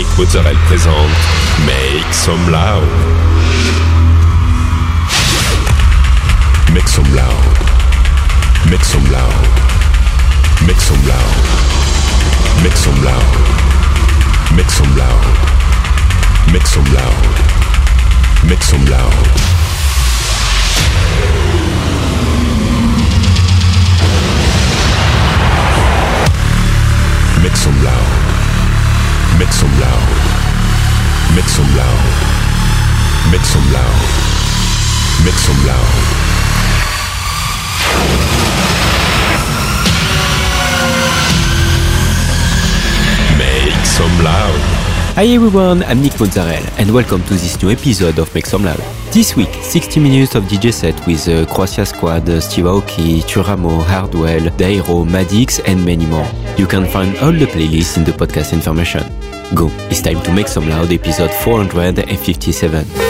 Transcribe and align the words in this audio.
Nick 0.00 0.16
Mozzarella 0.16 0.58
présente 0.66 0.94
Make 1.66 2.14
Some 2.14 2.50
Loud. 2.50 2.88
Make 6.72 6.88
some 6.88 7.14
loud. 7.14 7.34
Make 8.70 8.82
some 8.82 9.04
loud. 9.12 9.30
Make 10.66 10.80
some 10.80 11.06
loud. 11.06 11.20
Make 12.62 12.78
some 12.78 13.04
loud. 13.04 13.20
Make 14.56 14.70
some 14.70 14.96
loud. 14.96 15.12
Make 16.50 16.66
some 16.66 16.94
loud. 16.94 17.12
Make 18.48 18.62
some 18.62 18.84
loud. 18.86 19.12
Make 27.42 27.54
some 27.54 27.84
loud. 27.84 28.09
Make 29.40 29.54
some 29.54 29.72
loud. 29.80 30.08
Make 31.34 31.48
some 31.48 31.64
loud. 31.74 32.04
Make 33.32 33.40
some 33.40 33.72
loud. 33.72 34.00
Make 35.24 35.40
some 35.46 35.66
loud. 35.66 35.94
Make 43.38 43.86
some 43.86 44.22
loud. 44.22 44.60
Hi 45.14 45.26
everyone, 45.26 45.84
I'm 45.84 46.02
Nick 46.02 46.20
Mozzarella 46.20 46.68
and 46.76 46.92
welcome 46.92 47.22
to 47.22 47.30
this 47.30 47.62
new 47.62 47.70
episode 47.70 48.18
of 48.18 48.32
Make 48.34 48.44
Some 48.44 48.64
Loud. 48.64 48.80
This 49.10 49.36
week, 49.36 49.52
60 49.54 50.00
minutes 50.00 50.34
of 50.34 50.44
DJ 50.44 50.70
set 50.70 51.06
with 51.06 51.26
uh, 51.28 51.46
Croatia 51.52 51.86
Squad, 51.86 52.28
uh, 52.28 52.40
Steve 52.40 52.66
Aoki, 52.66 53.22
Turamo, 53.22 53.82
Hardwell, 53.84 54.50
Dairo, 54.58 55.06
Madix 55.06 55.60
and 55.66 55.82
many 55.82 56.04
more. 56.04 56.28
You 56.58 56.66
can 56.66 56.86
find 56.86 57.16
all 57.18 57.32
the 57.32 57.46
playlists 57.46 57.96
in 57.96 58.04
the 58.04 58.12
podcast 58.12 58.52
information. 58.52 59.29
Go, 59.54 59.68
it's 59.90 60.00
time 60.00 60.22
to 60.22 60.32
Make 60.32 60.46
Some 60.46 60.68
Loud 60.68 60.92
episode 60.92 61.32
457. 61.42 63.09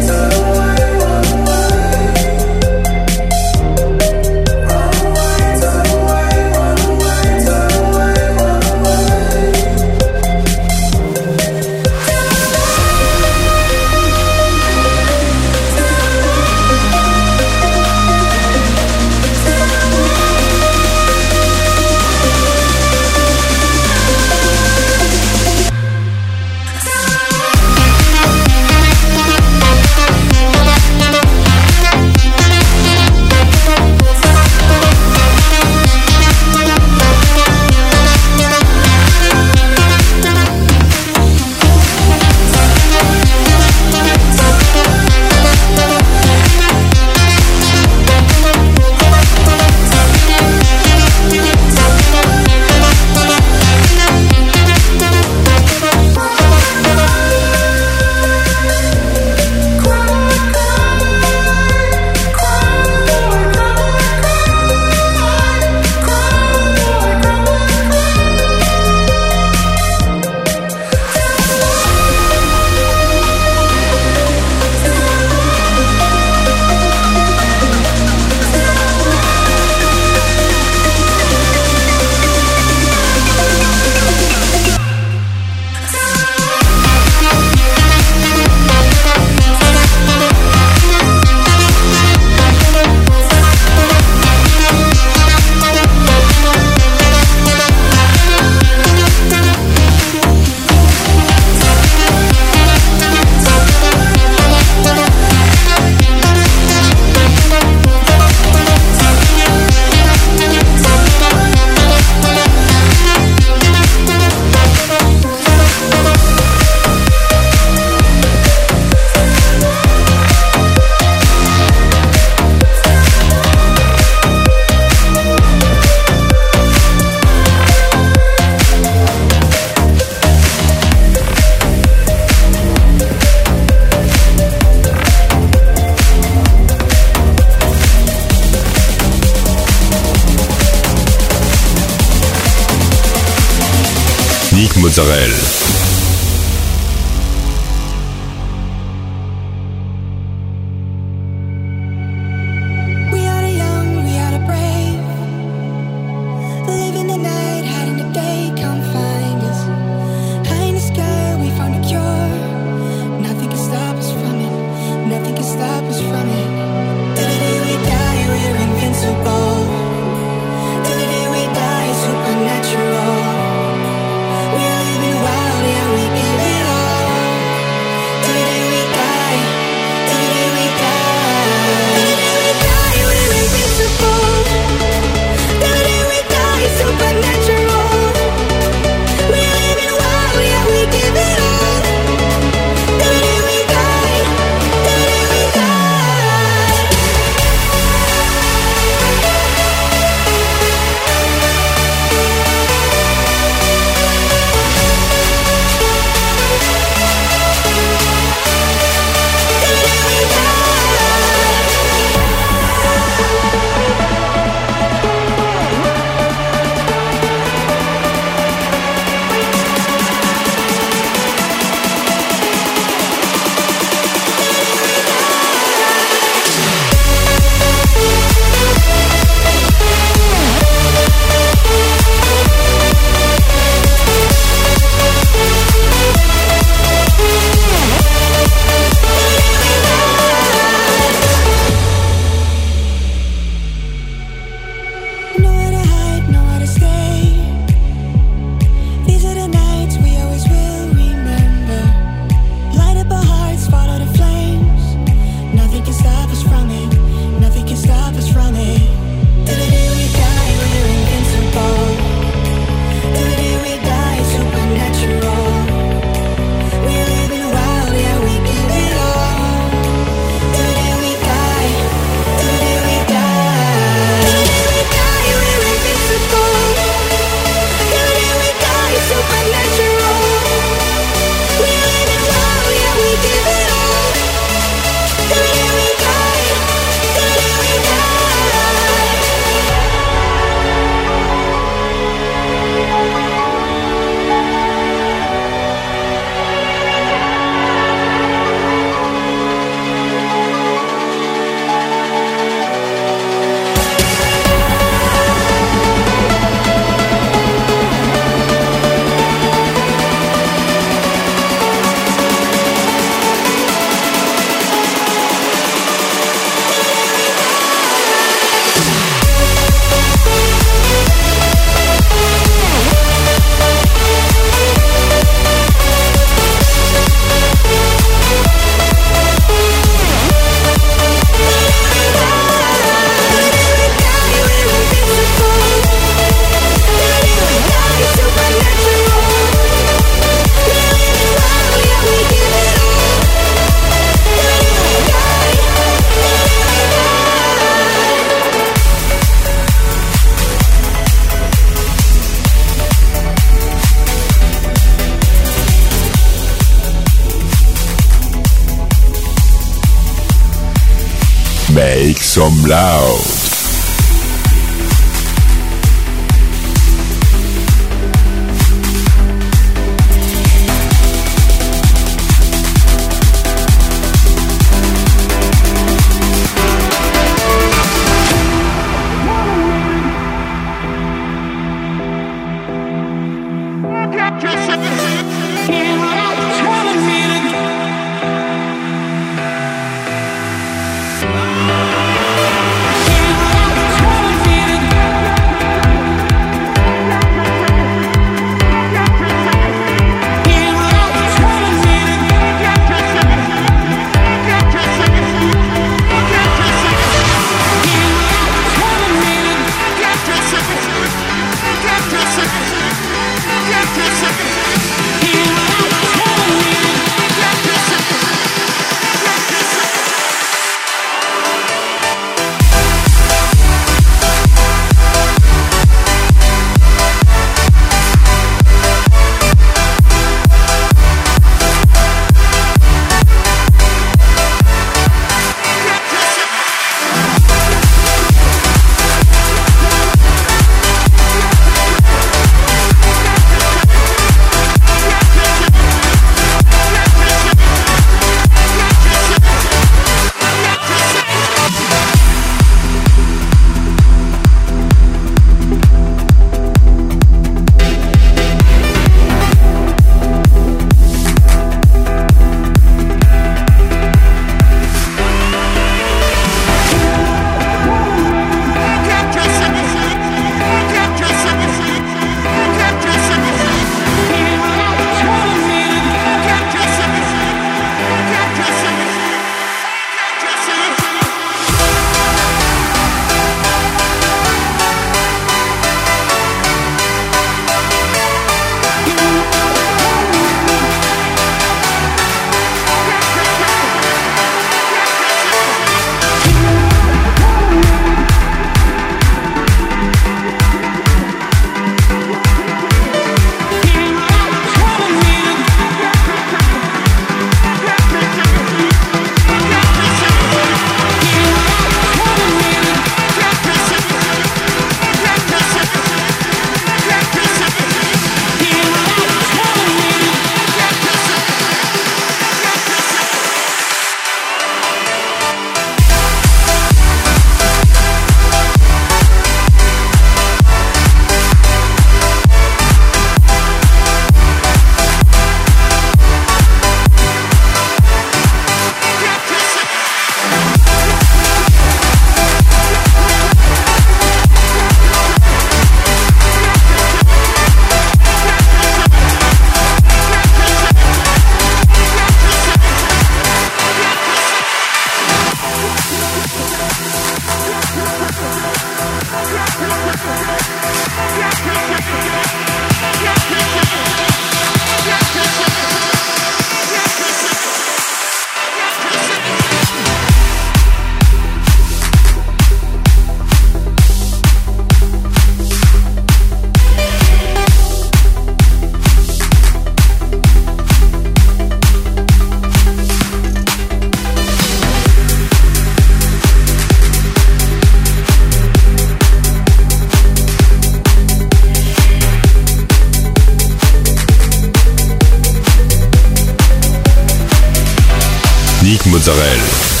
Ethnique 598.81 599.05
Mozzarella. 599.11 600.00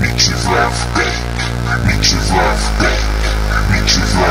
Meet 0.00 0.26
your 0.28 0.36
love 0.50 0.78
back. 0.94 1.86
Meet 1.86 2.10
your 2.12 2.20
love 2.34 2.62
back. 2.78 3.00
Meet 3.70 3.96
your 3.96 4.06
love 4.14 4.23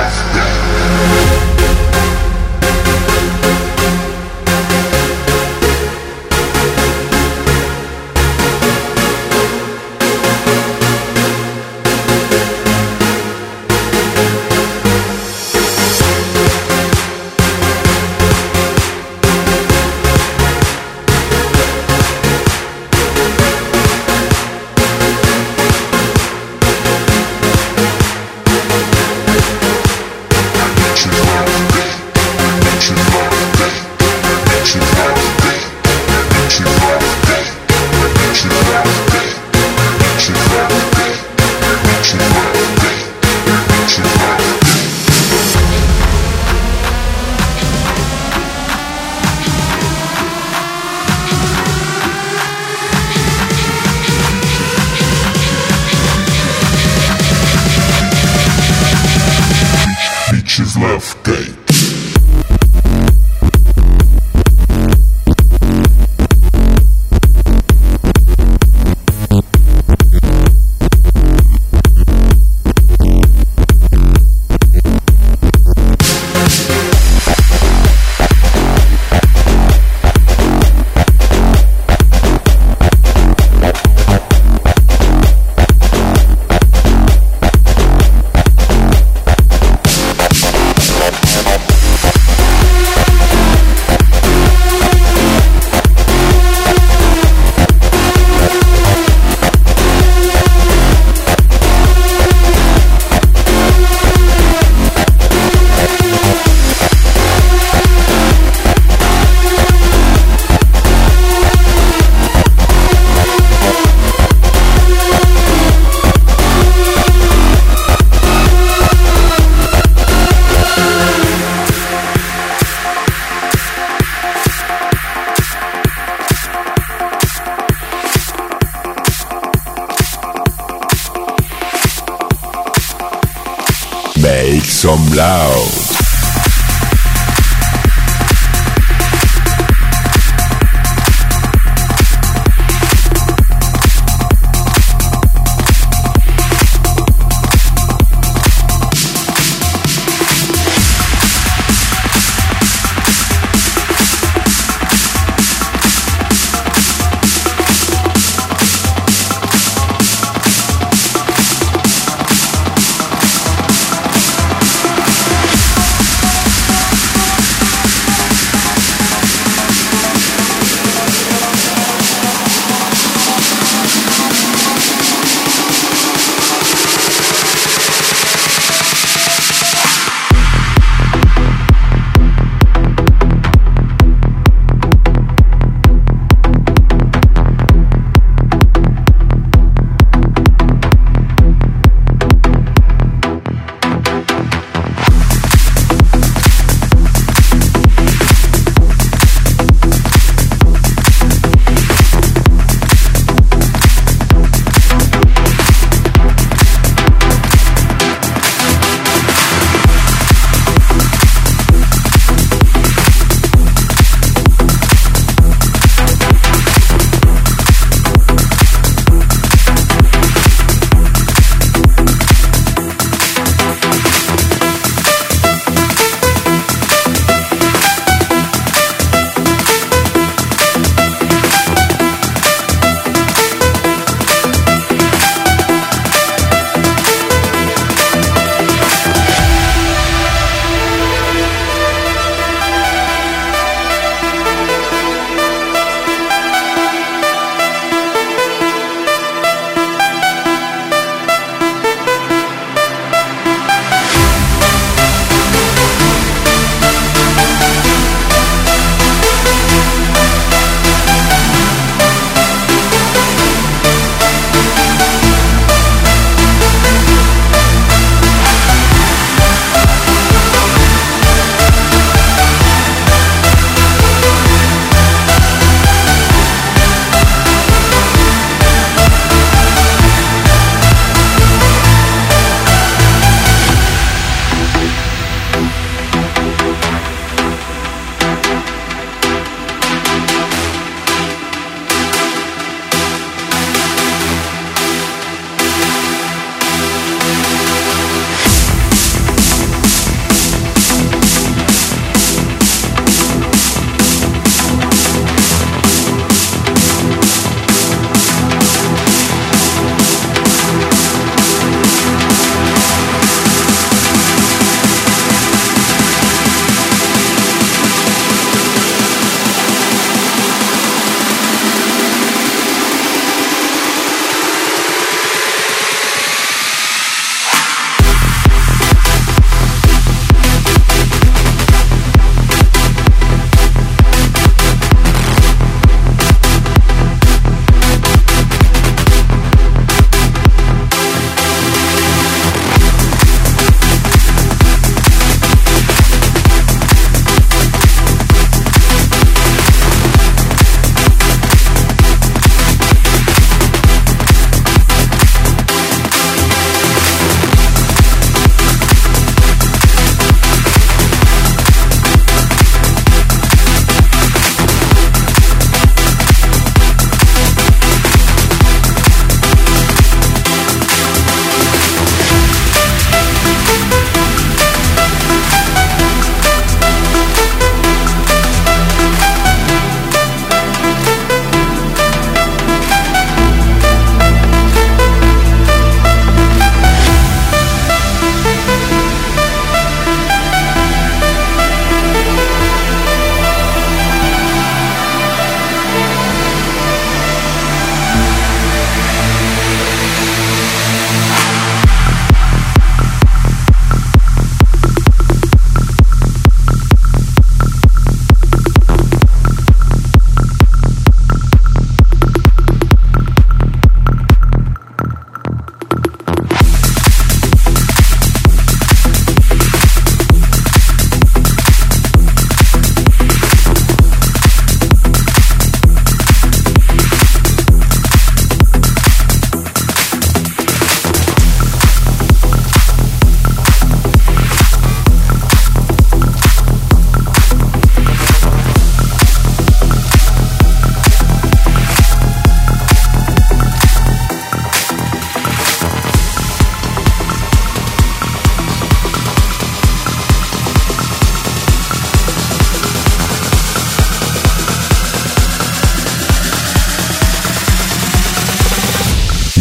some 135.23 135.82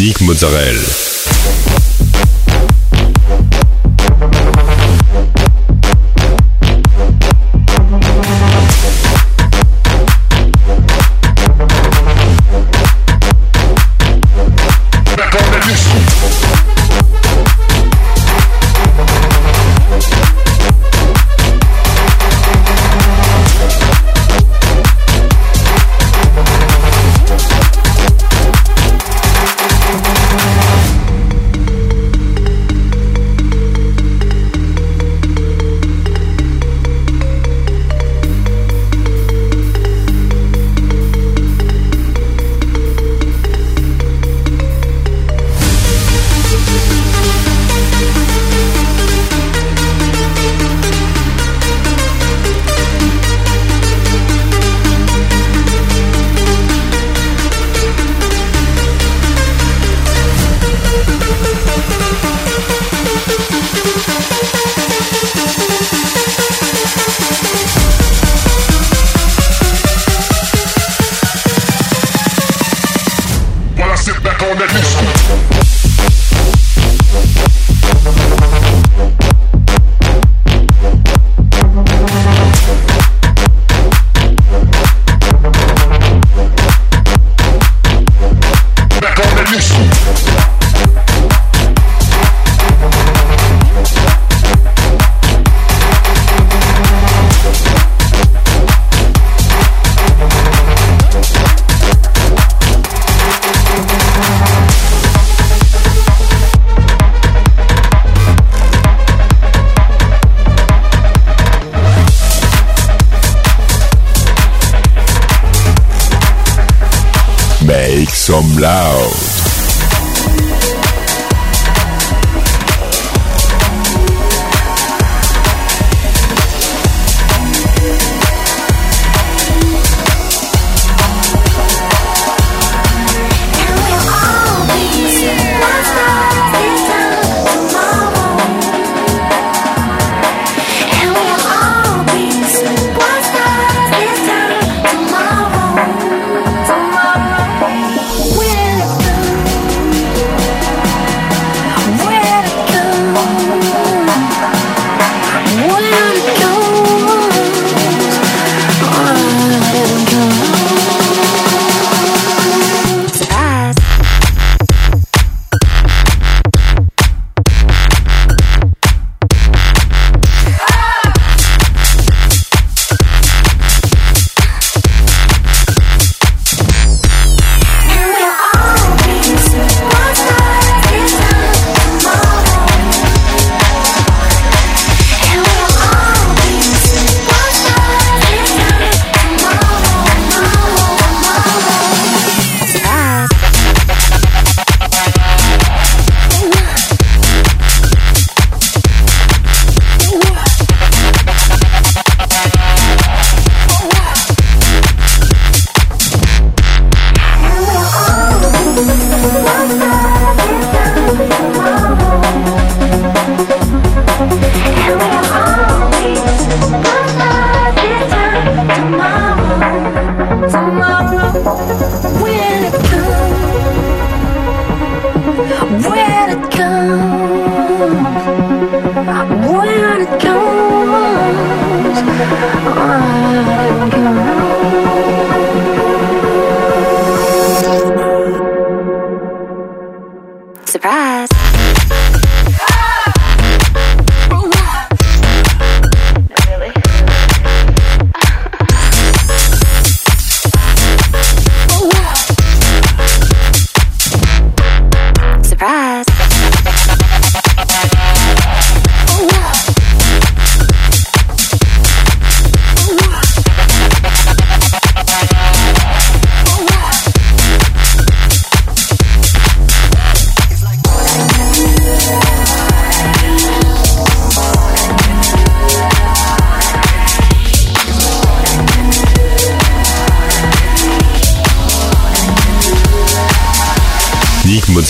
Musik 0.03 0.19
Mozzarella. 0.19 1.12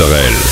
Israël. 0.04 0.43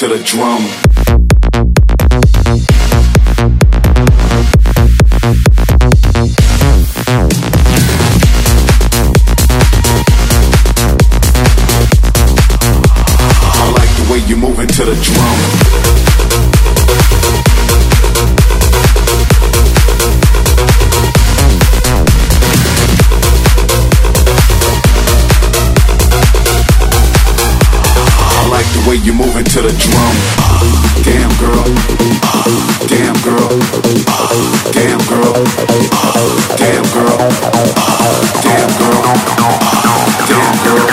to 0.00 0.08
the 0.08 0.18
drum. 0.24 0.62
I 13.52 13.70
like 13.76 13.90
the 13.96 14.04
way 14.10 14.20
you 14.26 14.36
move 14.36 14.58
into 14.60 14.84
the 14.86 14.94
drum. 14.94 15.36
I 28.32 28.48
like 28.48 28.64
the 28.72 28.88
way 28.88 28.96
you 28.96 29.12
move 29.12 29.29
moving 29.40 29.52
to 29.52 29.62
the 29.62 29.72
drum. 29.78 30.16
Uh, 30.38 31.02
damn 31.02 31.30
girl, 31.40 31.64
uh, 32.22 32.86
damn 32.86 33.16
girl, 33.22 33.48
uh, 34.08 34.32
damn 34.72 34.98
girl, 35.08 35.32
damn 36.56 36.84
girl, 36.92 37.16
damn 38.42 38.70
girl, 38.76 39.06
damn 40.28 40.56
girl, 40.64 40.84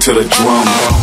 to 0.08 0.14
the 0.14 0.24
drum. 0.24 0.97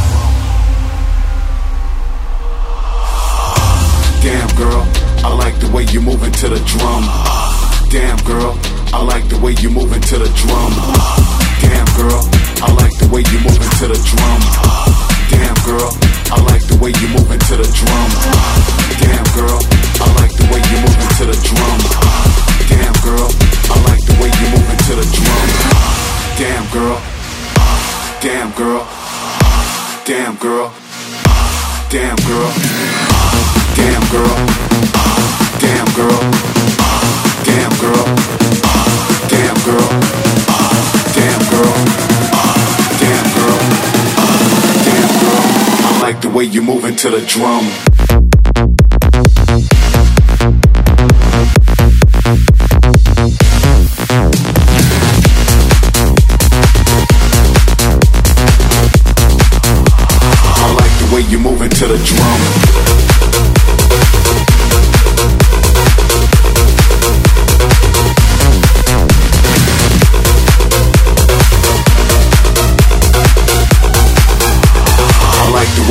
way 46.36 46.44
you 46.44 46.62
moving 46.62 46.98
to 46.98 47.10
the 47.10 47.26
drum. 47.26 47.95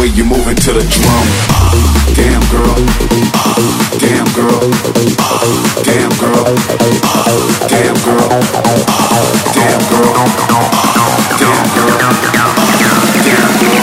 way 0.05 0.11
you 0.11 0.25
moving 0.25 0.57
to 0.57 0.73
the 0.73 0.83
drum. 0.83 1.27
Uh, 1.49 2.15
damn 2.15 2.43
girl, 2.53 2.77
uh, 3.41 3.57
damn 3.99 4.29
girl, 4.35 4.61
uh, 4.61 5.41
damn 5.83 6.13
girl, 6.21 6.45
damn 7.73 7.97
girl, 8.05 8.29
damn 9.55 9.81
girl, 9.89 10.13
damn 11.41 11.69
girl, 11.75 12.01
damn 13.25 13.53
girl. 13.57 13.75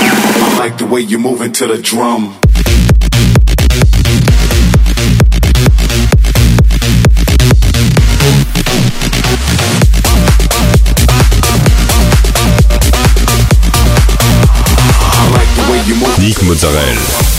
I 0.44 0.56
like 0.60 0.78
the 0.78 0.86
way 0.86 1.02
you 1.02 1.18
moving 1.18 1.54
to 1.54 1.68
the 1.68 1.82
drum. 1.82 2.38
Nick 16.22 16.44
Mozzarella. 16.44 17.31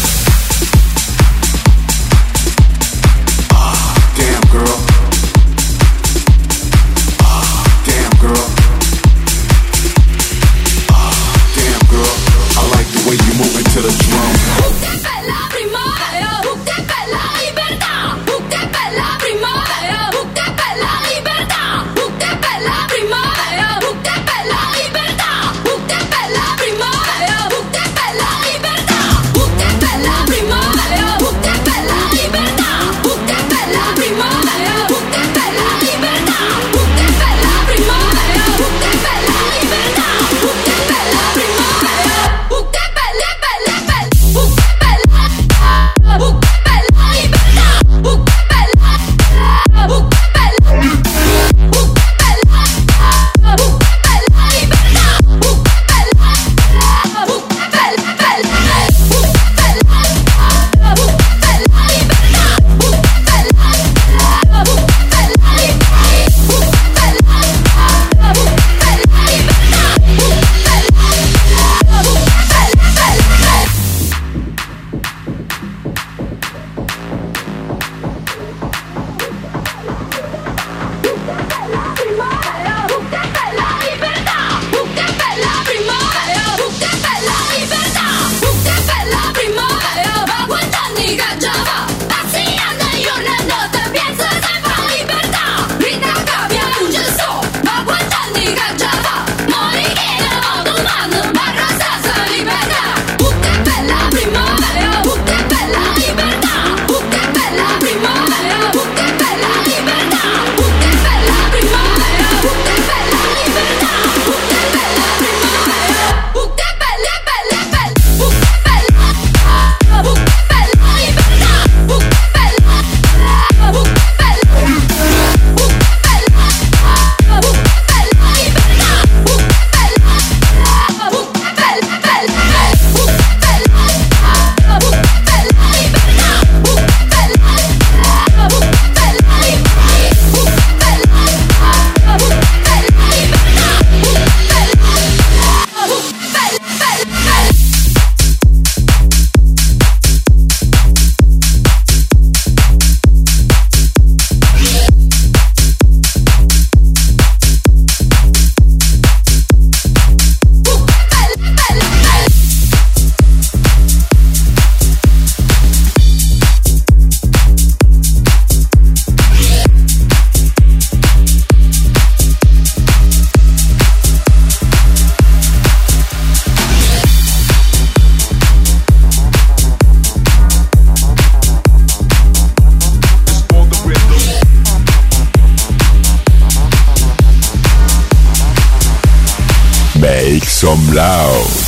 Loud. 190.93 191.62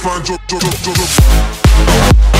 baseline. 0.00 0.24
Drop, 0.24 0.40
drop, 0.46 0.62
drop, 0.62 0.94
drop. 0.94 2.39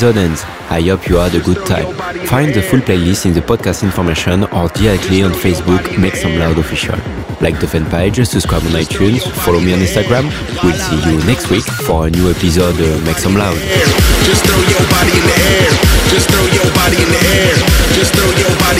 episode 0.00 0.16
ends. 0.16 0.42
I 0.70 0.80
hope 0.80 1.08
you 1.08 1.16
had 1.16 1.34
a 1.34 1.40
good 1.40 1.60
time. 1.66 1.92
Find 2.24 2.54
the 2.54 2.62
full 2.62 2.80
playlist 2.80 3.26
in 3.26 3.34
the 3.34 3.42
podcast 3.42 3.82
information 3.82 4.44
or 4.44 4.68
directly 4.72 5.22
on 5.22 5.32
Facebook 5.32 5.84
Make 6.00 6.16
Some 6.16 6.38
Loud 6.38 6.56
Official. 6.56 6.96
Like 7.44 7.60
the 7.60 7.68
fan 7.68 7.84
page, 7.84 8.16
subscribe 8.24 8.62
on 8.64 8.72
iTunes, 8.80 9.20
follow 9.44 9.60
me 9.60 9.74
on 9.74 9.80
Instagram. 9.80 10.24
We'll 10.64 10.72
see 10.72 11.00
you 11.04 11.20
next 11.28 11.50
week 11.50 11.68
for 11.84 12.06
a 12.06 12.10
new 12.10 12.30
episode 12.30 12.80
of 12.80 13.04
Make 13.04 13.18
Some 13.18 13.36
Loud. 13.36 13.60
Just 14.24 14.40
throw 14.48 14.56
your 14.72 14.84
body 14.88 15.12
in 15.12 15.24
the 15.28 15.36
air. 15.36 15.68
Just 16.08 16.32
throw 16.32 16.48
your 16.48 16.68
body 16.72 16.96
in 16.96 17.10
the 17.12 17.20
air. 17.36 17.54
Just 17.92 18.16
throw 18.16 18.30
your 18.40 18.54
body 18.56 18.79